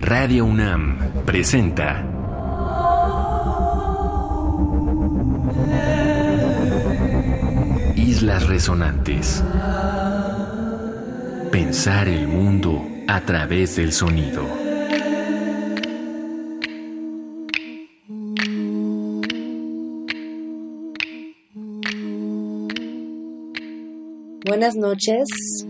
[0.00, 2.04] Radio UNAM presenta
[7.96, 9.42] Islas Resonantes.
[11.50, 14.59] Pensar el mundo a través del sonido.
[24.60, 25.26] Buenas noches,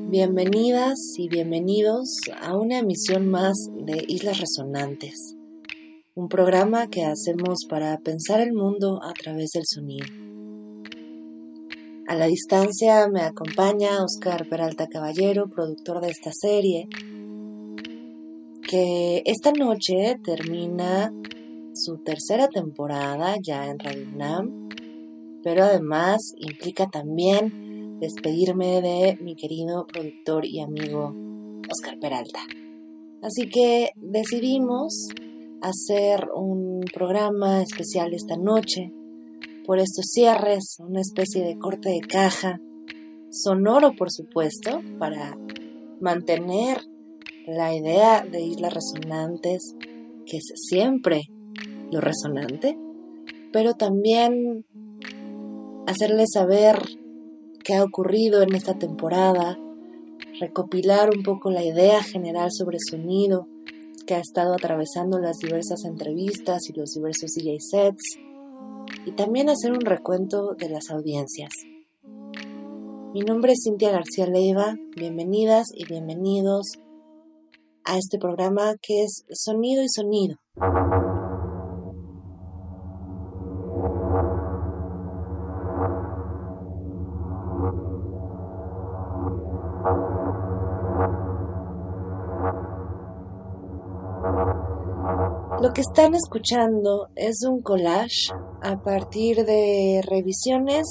[0.08, 2.08] bienvenidas y bienvenidos
[2.42, 5.36] a una emisión más de Islas Resonantes,
[6.16, 10.06] un programa que hacemos para pensar el mundo a través del sonido.
[12.08, 16.88] A la distancia me acompaña Oscar Peralta Caballero, productor de esta serie,
[18.68, 21.12] que esta noche termina
[21.74, 24.68] su tercera temporada ya en Radio UNAM,
[25.44, 27.69] pero además implica también
[28.00, 31.14] despedirme de mi querido productor y amigo
[31.70, 32.40] Oscar Peralta.
[33.22, 35.08] Así que decidimos
[35.60, 38.92] hacer un programa especial esta noche
[39.66, 42.58] por estos cierres, una especie de corte de caja,
[43.30, 45.36] sonoro por supuesto, para
[46.00, 46.78] mantener
[47.46, 49.74] la idea de islas resonantes,
[50.24, 51.22] que es siempre
[51.92, 52.78] lo resonante,
[53.52, 54.64] pero también
[55.86, 56.78] hacerles saber
[57.64, 59.58] qué ha ocurrido en esta temporada,
[60.40, 63.46] recopilar un poco la idea general sobre sonido
[64.06, 68.18] que ha estado atravesando las diversas entrevistas y los diversos DJ sets,
[69.06, 71.50] y también hacer un recuento de las audiencias.
[73.12, 76.78] Mi nombre es Cintia García Leiva, bienvenidas y bienvenidos
[77.84, 80.36] a este programa que es Sonido y Sonido.
[95.70, 100.84] Lo que están escuchando es un collage a partir de revisiones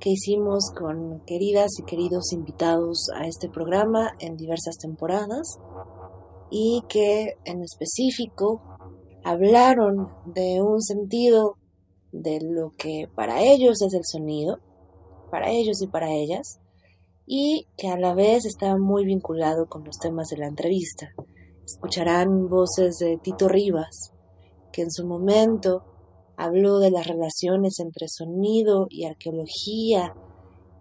[0.00, 5.60] que hicimos con queridas y queridos invitados a este programa en diversas temporadas
[6.50, 8.60] y que en específico
[9.22, 11.54] hablaron de un sentido
[12.10, 14.58] de lo que para ellos es el sonido,
[15.30, 16.58] para ellos y para ellas,
[17.26, 21.12] y que a la vez está muy vinculado con los temas de la entrevista.
[21.74, 24.12] Escucharán voces de Tito Rivas,
[24.72, 25.84] que en su momento
[26.36, 30.14] habló de las relaciones entre sonido y arqueología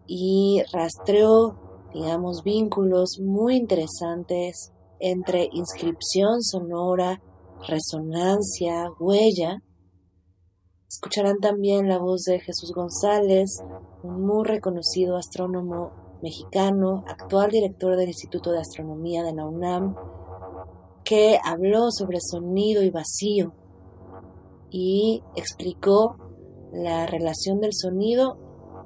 [0.07, 7.21] y rastreó, digamos, vínculos muy interesantes entre inscripción sonora,
[7.67, 9.61] resonancia, huella.
[10.87, 13.61] Escucharán también la voz de Jesús González,
[14.01, 15.91] un muy reconocido astrónomo
[16.23, 19.95] mexicano, actual director del Instituto de Astronomía de la UNAM,
[21.09, 23.55] que habló sobre sonido y vacío
[24.69, 26.17] y explicó
[26.71, 28.37] la relación del sonido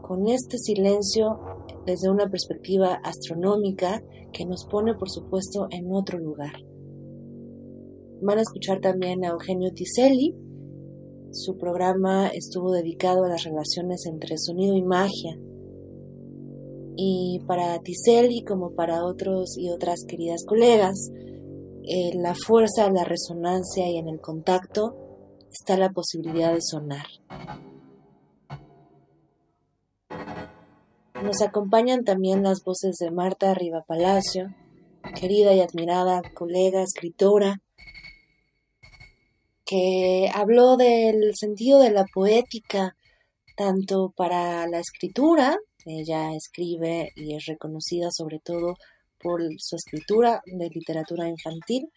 [0.02, 1.38] con este silencio
[1.86, 4.02] desde una perspectiva astronómica
[4.32, 6.54] que nos pone, por supuesto, en otro lugar.
[8.22, 10.34] Van a escuchar también a Eugenio Tiselli.
[11.32, 15.38] Su programa estuvo dedicado a las relaciones entre sonido y magia.
[16.96, 21.12] Y para Tiselli, como para otros y otras queridas colegas,
[21.86, 24.96] en la fuerza, la resonancia y en el contacto
[25.52, 27.06] está la posibilidad de sonar.
[31.24, 34.54] Nos acompañan también las voces de Marta Riva Palacio,
[35.20, 37.62] querida y admirada colega, escritora,
[39.66, 42.96] que habló del sentido de la poética
[43.56, 48.76] tanto para la escritura, ella escribe y es reconocida sobre todo
[49.24, 51.88] por su escritura de literatura infantil,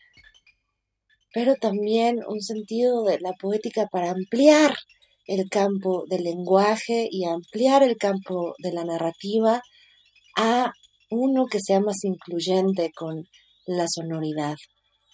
[1.34, 4.74] pero también un sentido de la poética para ampliar
[5.26, 9.60] el campo del lenguaje y ampliar el campo de la narrativa
[10.36, 10.72] a
[11.10, 13.26] uno que sea más incluyente con
[13.66, 14.54] la sonoridad,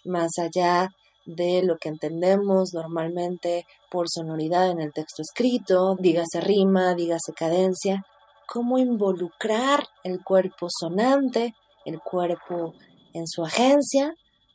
[0.05, 0.91] más allá
[1.25, 8.05] de lo que entendemos normalmente por sonoridad en el texto escrito, dígase rima, dígase cadencia,
[8.47, 12.75] cómo involucrar el cuerpo sonante el cuerpo
[13.13, 14.15] en su agencia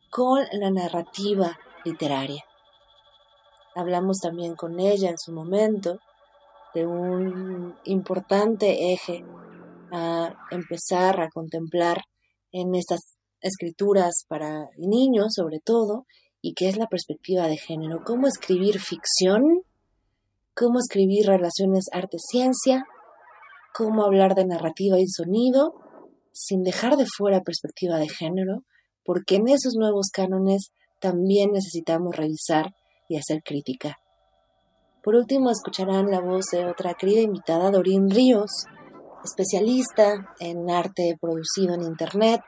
[0.10, 2.44] con la narrativa literaria.
[3.76, 6.00] Hablamos también con ella en su momento
[6.74, 9.24] de un importante eje
[9.92, 12.02] a empezar a contemplar
[12.52, 16.06] en estas escrituras para niños sobre todo
[16.42, 19.62] y que es la perspectiva de género, cómo escribir ficción,
[20.56, 22.86] cómo escribir relaciones arte-ciencia,
[23.74, 25.87] cómo hablar de narrativa y sonido
[26.38, 28.64] sin dejar de fuera perspectiva de género,
[29.04, 32.76] porque en esos nuevos cánones también necesitamos revisar
[33.10, 33.98] y hacer crítica.
[35.02, 38.52] Por último, escucharán la voz de otra querida invitada, Dorín Ríos,
[39.24, 42.42] especialista en arte producido en Internet,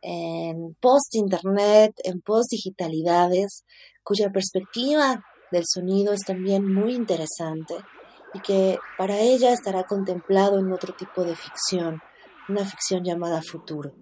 [0.00, 3.64] en post-Internet, en post-digitalidades,
[4.02, 7.74] cuya perspectiva del sonido es también muy interesante
[8.34, 12.00] y que para ella estará contemplado en otro tipo de ficción,
[12.48, 13.92] una ficción llamada futuro.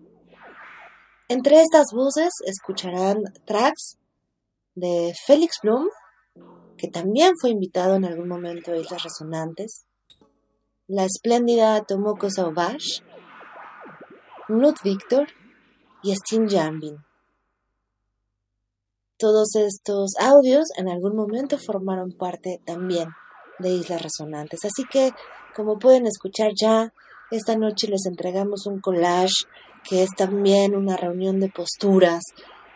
[1.28, 3.98] Entre estas voces escucharán tracks
[4.74, 5.86] de Félix Blum,
[6.76, 9.84] que también fue invitado en algún momento a Islas Resonantes,
[10.88, 13.02] la espléndida Tomoko Sauvage,
[14.48, 15.28] Knut Victor
[16.02, 16.96] y Steen Jambin.
[19.16, 23.08] Todos estos audios en algún momento formaron parte también
[23.60, 24.64] de Islas Resonantes.
[24.64, 25.12] Así que,
[25.54, 26.92] como pueden escuchar ya,
[27.36, 29.46] esta noche les entregamos un collage
[29.88, 32.22] que es también una reunión de posturas,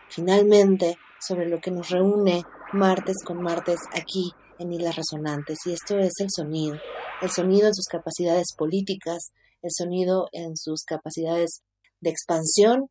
[0.09, 2.43] finalmente, sobre lo que nos reúne
[2.73, 5.59] martes con martes aquí en Islas Resonantes.
[5.67, 6.77] Y esto es el sonido.
[7.23, 9.33] El sonido en sus capacidades políticas,
[9.63, 11.63] el sonido en sus capacidades
[12.01, 12.91] de expansión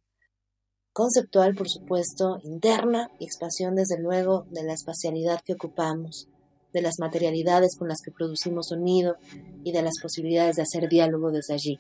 [0.93, 6.29] conceptual, por supuesto, interna y expansión, desde luego, de la espacialidad que ocupamos
[6.75, 9.15] de las materialidades con las que producimos sonido
[9.63, 11.79] y de las posibilidades de hacer diálogo desde allí.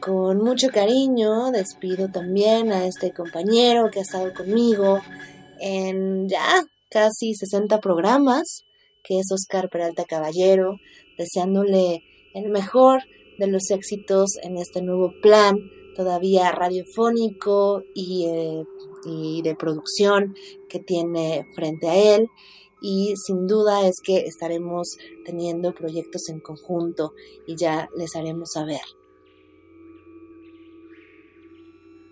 [0.00, 5.00] Con mucho cariño despido también a este compañero que ha estado conmigo
[5.60, 8.62] en ya casi 60 programas,
[9.02, 10.76] que es Oscar Peralta Caballero,
[11.18, 13.02] deseándole el mejor
[13.38, 15.56] de los éxitos en este nuevo plan
[15.96, 18.64] todavía radiofónico y eh,
[19.06, 20.34] y de producción
[20.68, 22.28] que tiene frente a él
[22.86, 27.14] y sin duda es que estaremos teniendo proyectos en conjunto
[27.46, 28.82] y ya les haremos saber.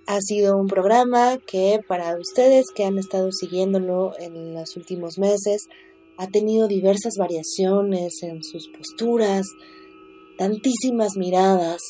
[0.07, 5.69] Ha sido un programa que para ustedes que han estado siguiéndolo en los últimos meses
[6.17, 9.47] ha tenido diversas variaciones en sus posturas,
[10.39, 11.83] tantísimas miradas,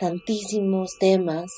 [0.00, 1.50] tantísimos temas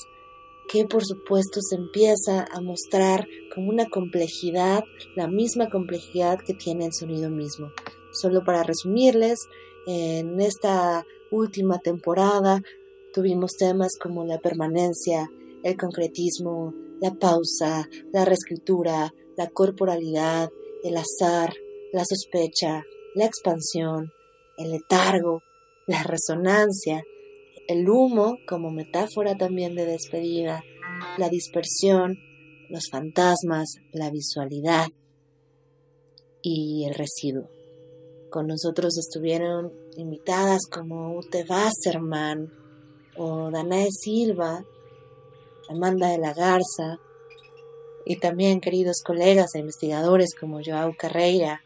[0.68, 4.84] que por supuesto se empieza a mostrar como una complejidad,
[5.14, 7.70] la misma complejidad que tiene el sonido mismo.
[8.12, 9.38] Solo para resumirles,
[9.86, 12.62] en esta última temporada
[13.12, 15.30] tuvimos temas como la permanencia,
[15.62, 20.50] el concretismo, la pausa, la reescritura, la corporalidad,
[20.82, 21.54] el azar,
[21.92, 22.84] la sospecha,
[23.14, 24.12] la expansión,
[24.58, 25.42] el letargo,
[25.86, 27.04] la resonancia,
[27.68, 30.62] el humo como metáfora también de despedida,
[31.18, 32.18] la dispersión,
[32.68, 34.88] los fantasmas, la visualidad
[36.42, 37.48] y el residuo.
[38.30, 42.52] Con nosotros estuvieron invitadas como Ute Wasserman
[43.16, 44.64] o Danae Silva,
[45.68, 46.98] Amanda de la Garza
[48.04, 51.62] y también queridos colegas e investigadores como Joao Carreira,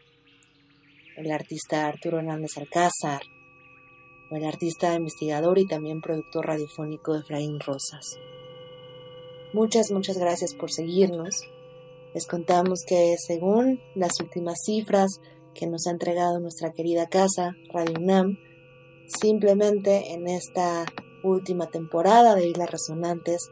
[1.17, 3.21] el artista Arturo Hernández Alcázar,
[4.37, 8.17] el artista investigador y también productor radiofónico Efraín Rosas.
[9.53, 11.43] Muchas, muchas gracias por seguirnos.
[12.13, 15.19] Les contamos que según las últimas cifras
[15.53, 18.37] que nos ha entregado nuestra querida casa, Radio UNAM,
[19.07, 20.85] simplemente en esta
[21.23, 23.49] última temporada de Islas Resonantes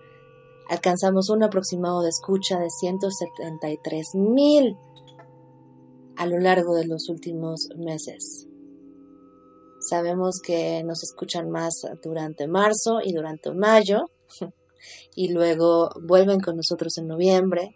[0.70, 4.78] alcanzamos un aproximado de escucha de 173 mil
[6.16, 8.49] a lo largo de los últimos meses.
[9.80, 14.06] Sabemos que nos escuchan más durante marzo y durante mayo
[15.16, 17.76] y luego vuelven con nosotros en noviembre.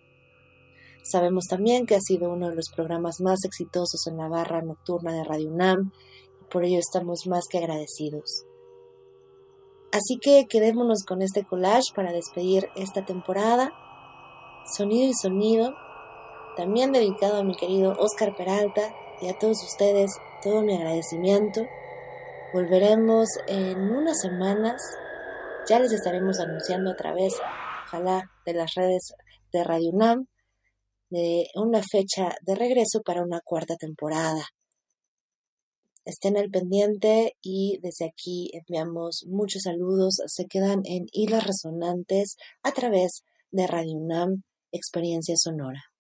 [1.04, 5.14] Sabemos también que ha sido uno de los programas más exitosos en la barra nocturna
[5.14, 5.92] de Radio UNAM
[6.54, 8.46] por ello estamos más que agradecidos.
[9.92, 13.74] Así que quedémonos con este collage para despedir esta temporada.
[14.78, 15.74] Sonido y sonido,
[16.56, 20.12] también dedicado a mi querido Oscar Peralta y a todos ustedes
[20.44, 21.62] todo mi agradecimiento.
[22.54, 24.80] Volveremos en unas semanas.
[25.68, 27.34] Ya les estaremos anunciando a través,
[27.88, 29.14] ojalá, de las redes
[29.52, 30.28] de Radio UNAM,
[31.10, 34.46] de una fecha de regreso para una cuarta temporada.
[36.06, 40.18] Estén al pendiente y desde aquí enviamos muchos saludos.
[40.28, 45.93] Se quedan en Islas Resonantes a través de Radio UNAM, Experiencia Sonora.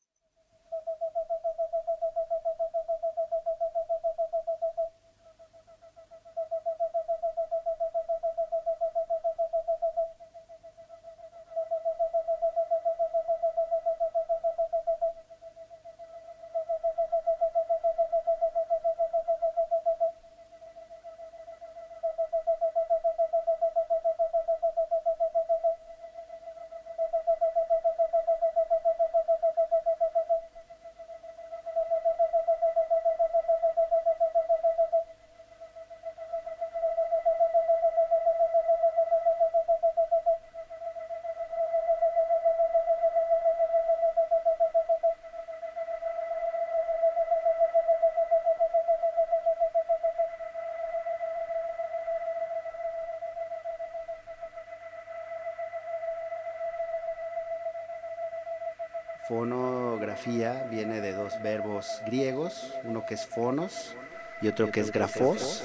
[62.06, 63.96] Griegos, uno que es fonos
[64.42, 65.64] y otro que es grafos.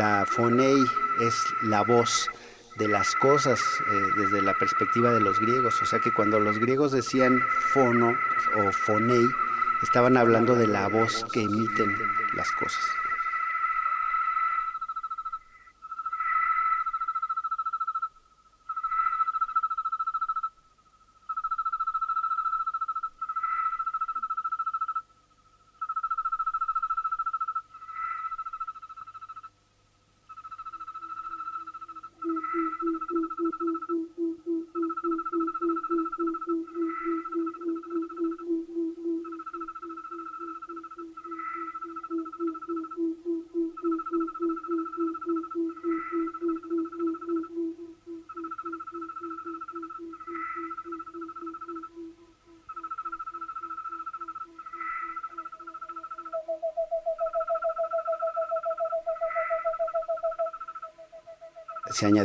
[0.00, 0.82] La fonei
[1.20, 2.30] es la voz
[2.78, 5.82] de las cosas eh, desde la perspectiva de los griegos.
[5.82, 7.38] O sea que cuando los griegos decían
[7.74, 8.16] fono
[8.56, 9.26] o fonei,
[9.82, 11.94] estaban hablando de la voz que emiten
[12.34, 12.99] las cosas.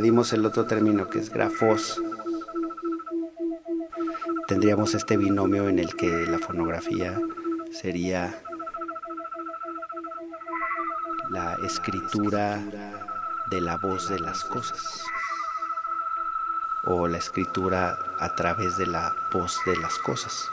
[0.05, 1.99] Añadimos el otro término que es grafos,
[4.47, 7.19] tendríamos este binomio en el que la fonografía
[7.71, 8.39] sería
[11.31, 12.61] la escritura
[13.49, 15.03] de la voz de las cosas
[16.83, 20.51] o la escritura a través de la voz de las cosas.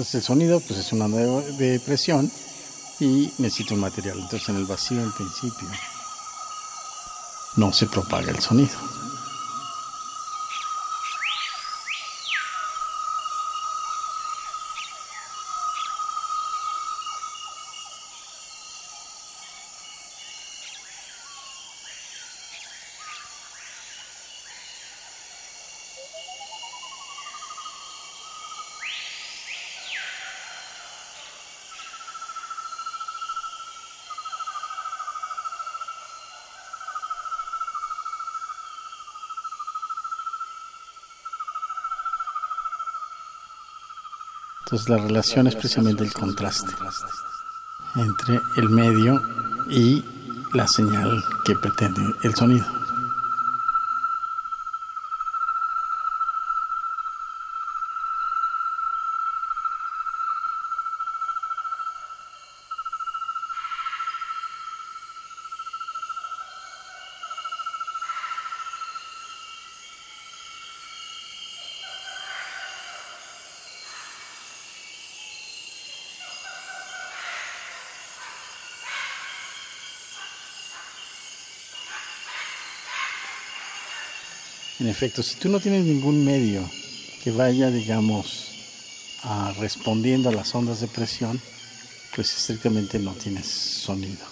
[0.00, 2.32] Entonces el sonido pues es una de presión
[3.00, 4.18] y necesita un material.
[4.18, 5.68] Entonces en el vacío en principio
[7.56, 8.99] no se propaga el sonido.
[44.70, 46.70] Entonces la relación es precisamente el contraste
[47.96, 49.20] entre el medio
[49.68, 50.04] y
[50.54, 52.79] la señal que pretende el sonido.
[84.80, 86.62] En efecto, si tú no tienes ningún medio
[87.22, 88.48] que vaya, digamos,
[89.22, 91.38] a respondiendo a las ondas de presión,
[92.16, 94.24] pues estrictamente no tienes sonido.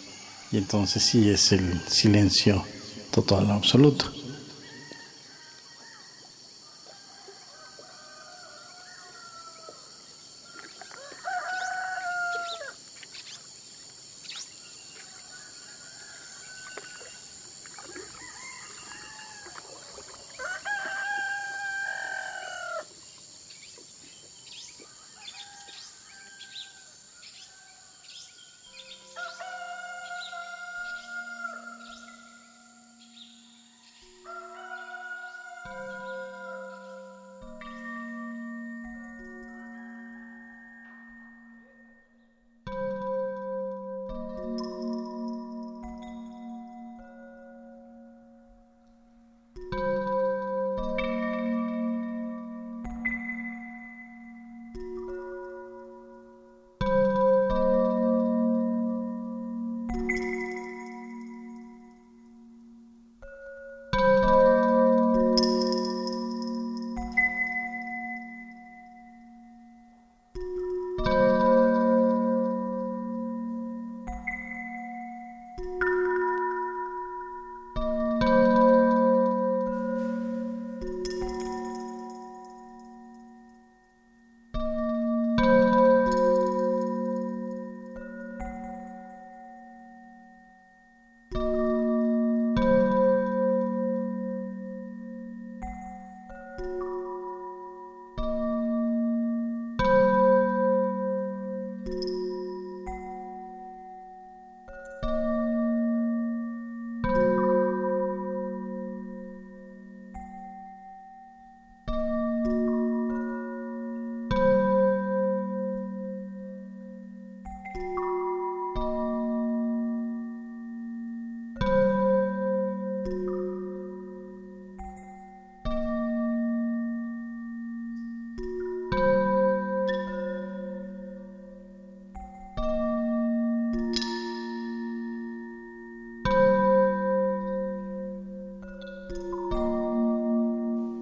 [0.50, 2.64] Y entonces sí es el silencio
[3.10, 4.10] total absoluto.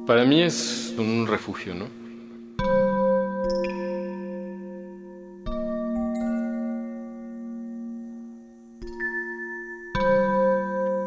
[0.07, 1.87] Para mí es un refugio, ¿no?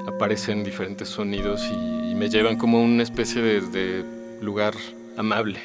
[0.06, 4.04] Aparecen diferentes sonidos y, me llevan como una especie de
[4.42, 4.74] lugar
[5.16, 5.60] amable.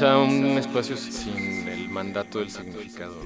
[0.00, 3.20] Quizá un espacio sin el mandato del significado.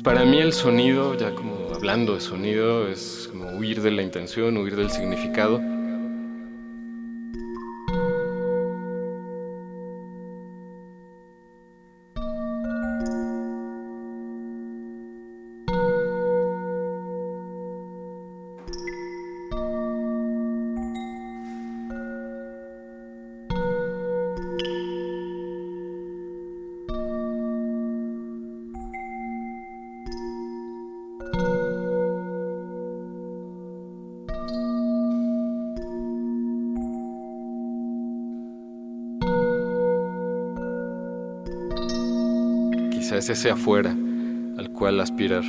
[0.00, 4.00] Entonces para mí el sonido, ya como hablando de sonido, es como huir de la
[4.00, 5.60] intención, huir del significado
[43.20, 43.90] es ese afuera
[44.56, 45.44] al cual aspirar.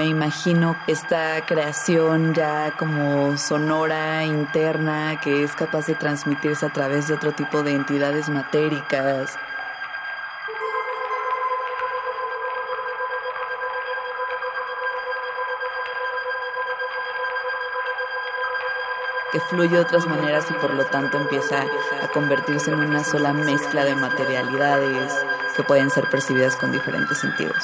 [0.00, 7.06] Me imagino esta creación ya como sonora interna que es capaz de transmitirse a través
[7.06, 9.36] de otro tipo de entidades matéricas.
[19.32, 21.62] que fluye de otras maneras y por lo tanto empieza
[22.02, 25.12] a convertirse en una sola mezcla de materialidades
[25.54, 27.62] que pueden ser percibidas con diferentes sentidos.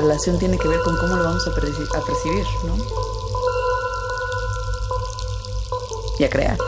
[0.00, 2.76] Relación tiene que ver con cómo lo vamos a, a percibir, ¿no?
[6.18, 6.67] Y a crear.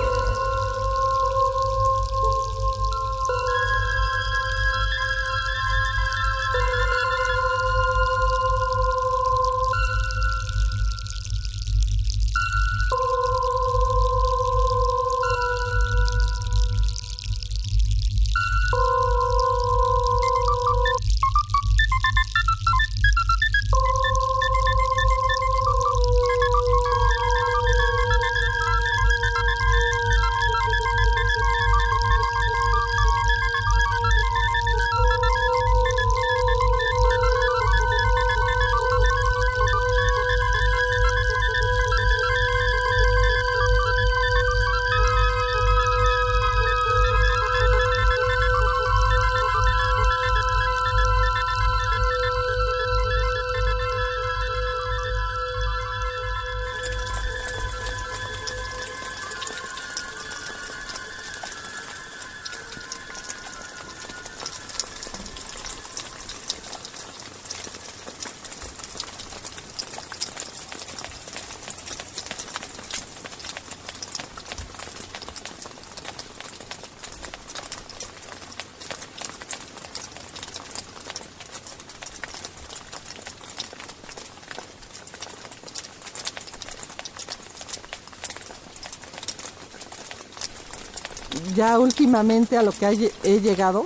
[91.61, 93.85] Ya últimamente a lo que he llegado,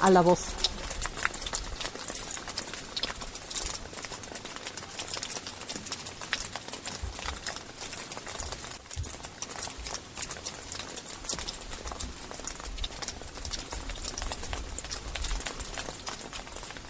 [0.00, 0.38] a la voz.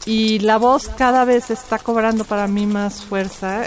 [0.04, 3.66] Y la voz cada vez está cobrando para mí más fuerza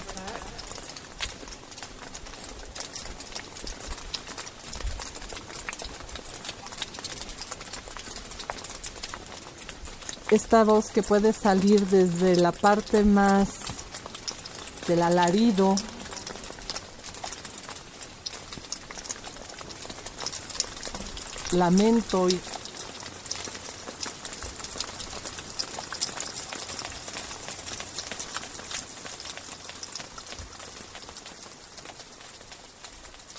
[10.37, 13.47] esta voz que puede salir desde la parte más
[14.87, 15.75] del alarido,
[21.53, 22.39] lamento y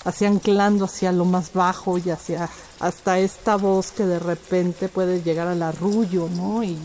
[0.03, 5.21] hacia anclando hacia lo más bajo y hacia hasta esta voz que de repente puede
[5.21, 6.63] llegar al arrullo, ¿no?
[6.63, 6.77] Y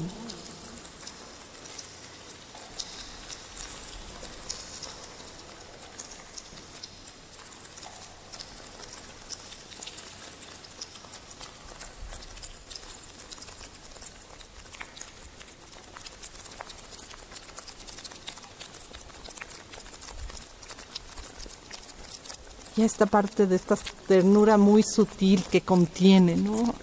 [22.85, 26.75] esta parte de esta ternura muy sutil que contiene, ¿no?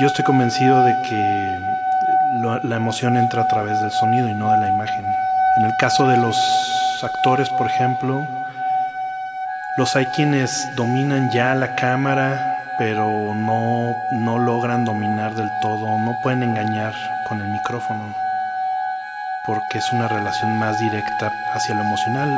[0.00, 1.58] Yo estoy convencido de que
[2.62, 5.04] la emoción entra a través del sonido y no de la imagen.
[5.56, 6.36] En el caso de los
[7.02, 8.24] actores, por ejemplo,
[9.76, 16.16] los hay quienes dominan ya la cámara, pero no, no logran dominar del todo, no
[16.22, 16.92] pueden engañar
[17.28, 18.14] con el micrófono,
[19.46, 22.28] porque es una relación más directa hacia lo emocional.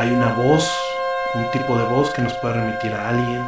[0.00, 0.66] Hay una voz,
[1.34, 3.46] un tipo de voz que nos puede remitir a alguien.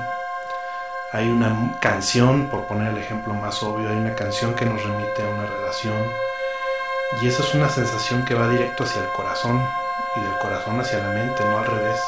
[1.12, 5.22] Hay una canción, por poner el ejemplo más obvio, hay una canción que nos remite
[5.22, 5.96] a una relación.
[7.22, 9.66] Y esa es una sensación que va directo hacia el corazón
[10.14, 11.98] y del corazón hacia la mente, no al revés.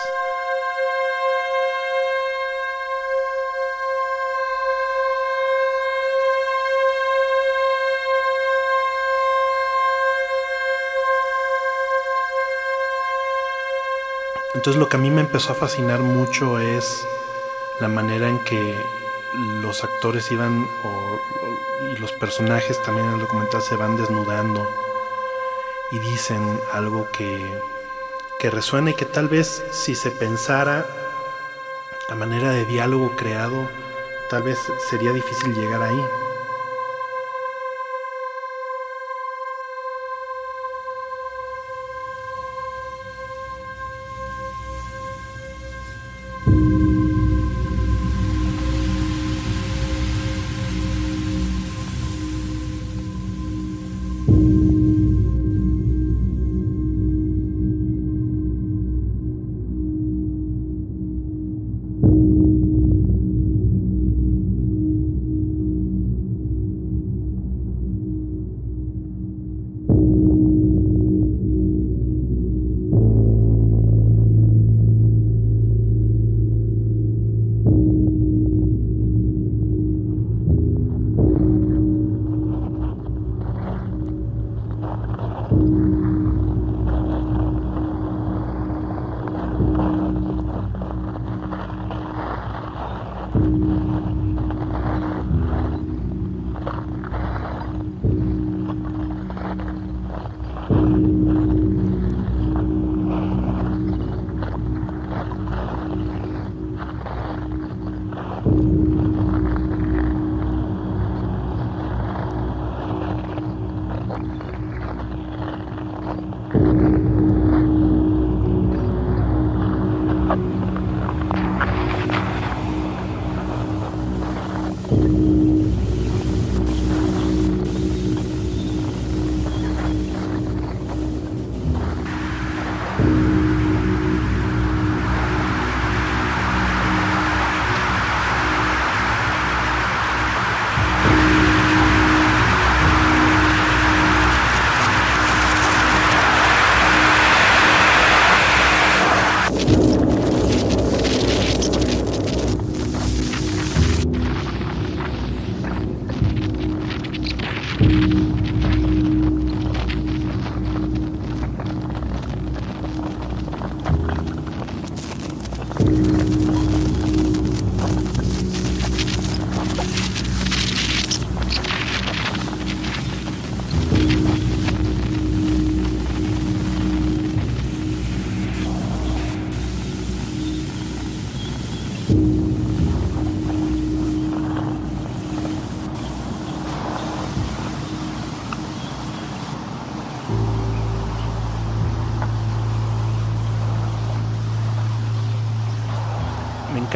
[14.64, 17.06] Entonces lo que a mí me empezó a fascinar mucho es
[17.80, 18.82] la manera en que
[19.60, 20.66] los actores iban
[21.92, 24.66] y los personajes también en el documental se van desnudando
[25.92, 27.44] y dicen algo que,
[28.40, 30.86] que resuena y que tal vez si se pensara
[32.08, 33.68] a manera de diálogo creado,
[34.30, 34.58] tal vez
[34.88, 36.04] sería difícil llegar ahí.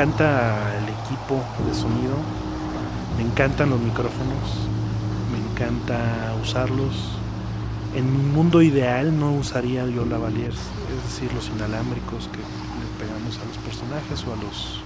[0.09, 2.16] Encanta el equipo de sonido,
[3.18, 4.68] me encantan los micrófonos,
[5.30, 7.12] me encanta usarlos.
[7.94, 13.38] En un mundo ideal no usaría yo lavaliers, es decir, los inalámbricos que le pegamos
[13.38, 14.82] a los personajes o a los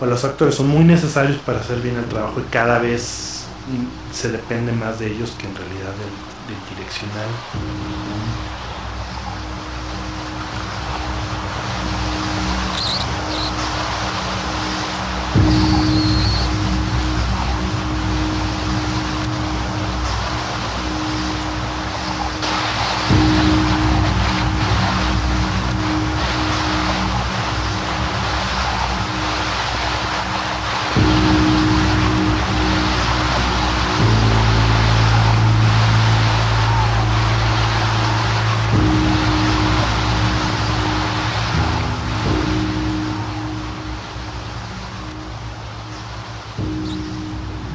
[0.00, 3.44] o a los actores son muy necesarios para hacer bien el trabajo y cada vez
[4.12, 5.92] se depende más de ellos que en realidad
[6.48, 7.28] del direccional.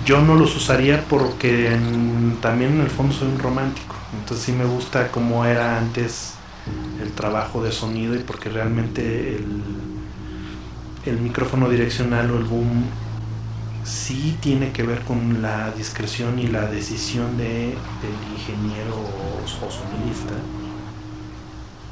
[0.06, 1.78] Yo no los usaría porque
[2.41, 3.95] también en el fondo soy un romántico.
[4.20, 6.36] Entonces sí me gusta cómo era antes
[7.01, 9.38] el trabajo de sonido y porque realmente
[11.06, 12.86] el, micrófono direccional o el boom
[13.84, 19.72] sí tiene que ver con la discreción y la decisión de, del ingeniero o, o
[19.72, 20.34] sonidista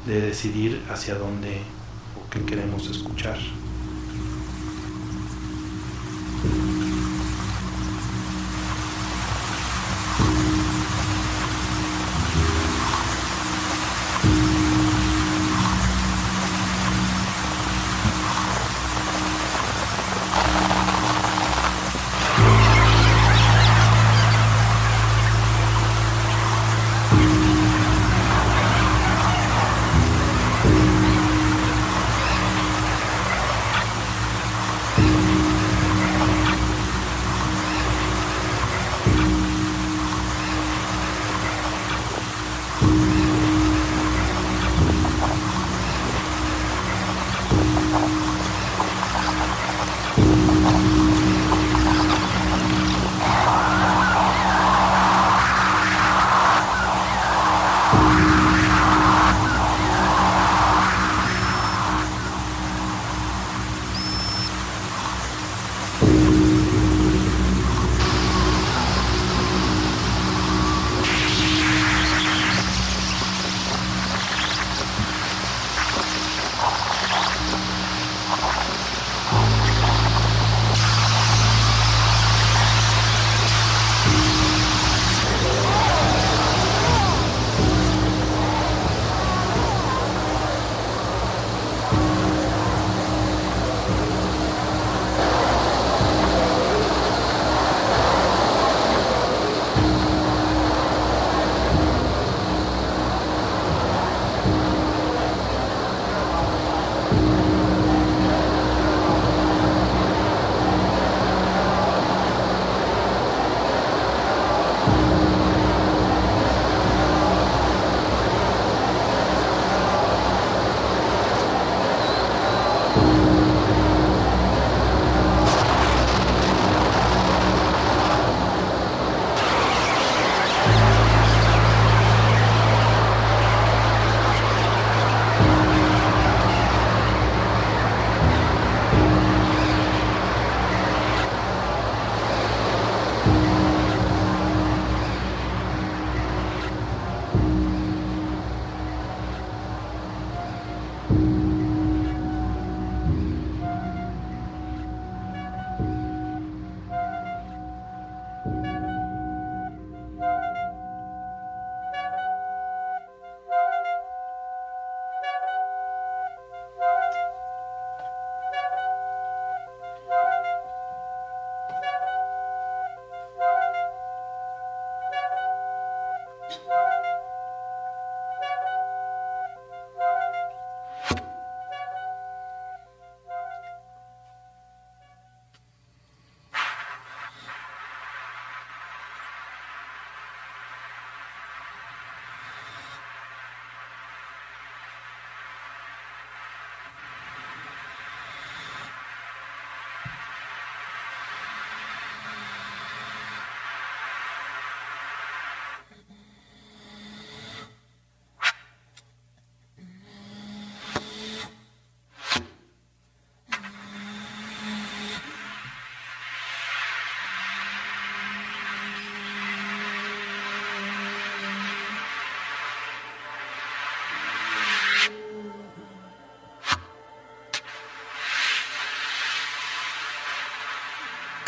[0.06, 1.60] de decidir hacia dónde
[2.16, 3.38] o qué queremos escuchar.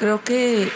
[0.07, 0.70] Creo que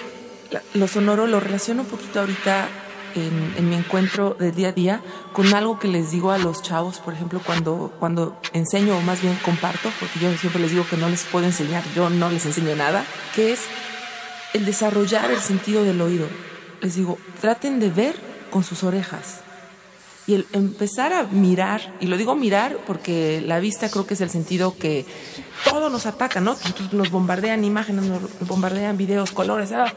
[0.74, 2.66] lo sonoro lo relaciono un poquito ahorita
[3.14, 5.02] en, mi encuentro del día a día
[5.32, 9.22] con algo que les digo a los chavos, por ejemplo, cuando, cuando enseño o más
[9.22, 12.44] bien comparto, porque yo siempre les digo que no les puedo enseñar, yo no les
[12.44, 13.66] enseño nada, que es
[14.52, 16.26] el desarrollar el sentido del oído.
[16.80, 18.16] Les digo, traten de ver
[18.50, 19.42] con sus orejas.
[20.30, 24.20] Y el empezar a mirar, y lo digo mirar porque la vista creo que es
[24.20, 25.04] el sentido que
[25.68, 26.56] todo nos ataca, ¿no?
[26.92, 29.72] Nos bombardean imágenes, nos bombardean videos, colores.
[29.72, 29.92] Ah.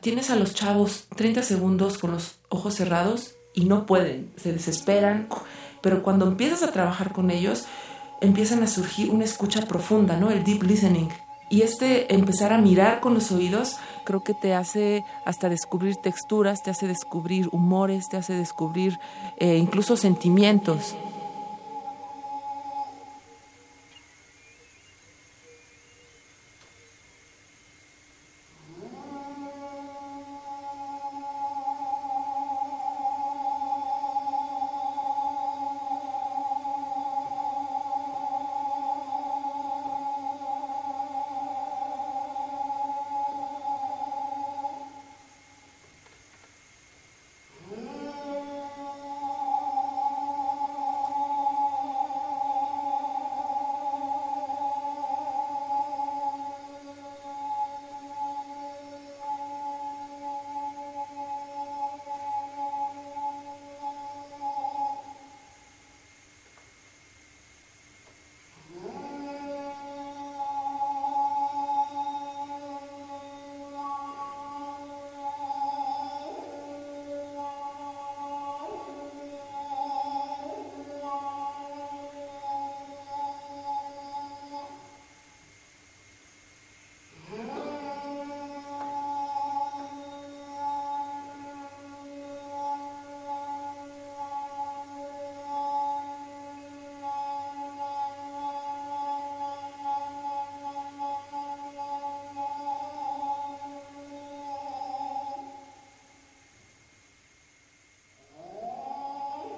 [0.00, 5.28] Tienes a los chavos 30 segundos con los ojos cerrados y no pueden, se desesperan,
[5.80, 7.66] pero cuando empiezas a trabajar con ellos,
[8.20, 10.30] empiezan a surgir una escucha profunda, ¿no?
[10.30, 11.08] El deep listening.
[11.50, 16.62] Y este empezar a mirar con los oídos creo que te hace hasta descubrir texturas,
[16.62, 18.98] te hace descubrir humores, te hace descubrir
[19.38, 20.94] eh, incluso sentimientos.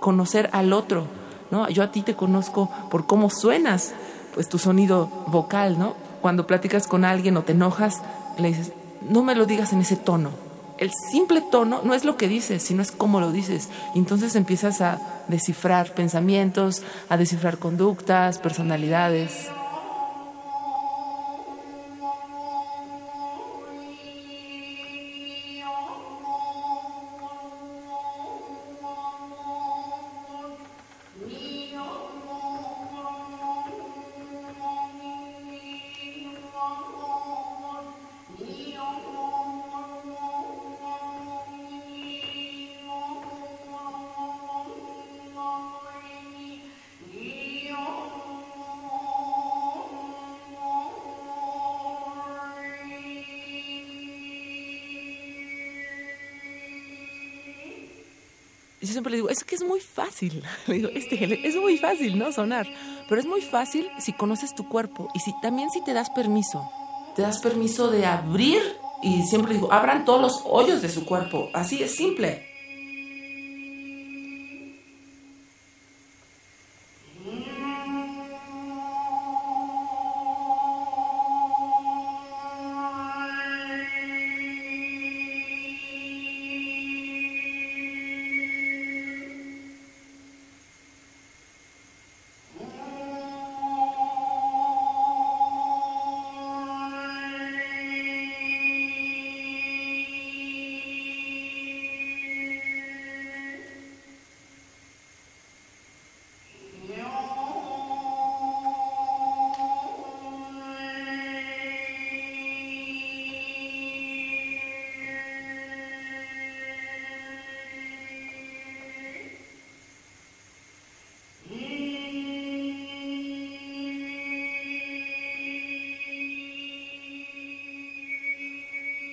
[0.01, 1.07] Conocer al otro,
[1.51, 1.69] ¿no?
[1.69, 3.93] Yo a ti te conozco por cómo suenas,
[4.35, 5.95] pues tu sonido vocal, ¿no?
[6.21, 8.03] Cuando platicas con alguien o te enojas,
[8.39, 8.73] le dices,
[9.09, 10.31] no me lo digas en ese tono.
[10.79, 13.69] El simple tono no es lo que dices, sino es cómo lo dices.
[13.95, 14.99] Y entonces empiezas a
[15.29, 19.51] descifrar pensamientos, a descifrar conductas, personalidades.
[60.67, 62.33] digo, este, es muy fácil, ¿no?
[62.33, 62.67] Sonar.
[63.09, 66.71] Pero es muy fácil si conoces tu cuerpo y si también si te das permiso.
[67.17, 68.61] Te das permiso de abrir
[69.03, 71.49] y siempre digo, abran todos los hoyos de su cuerpo.
[71.55, 72.50] Así es simple.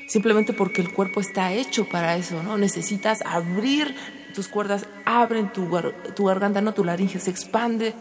[0.07, 2.57] Simplemente porque el cuerpo está hecho para eso, ¿no?
[2.57, 3.95] Necesitas abrir
[4.33, 5.69] tus cuerdas, abren tu,
[6.15, 7.93] tu garganta, no tu laringe, se expande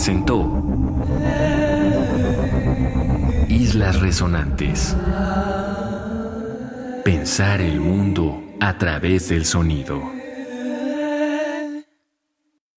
[0.00, 0.50] presentó
[3.50, 4.96] Islas Resonantes.
[7.04, 10.19] Pensar el mundo a través del sonido.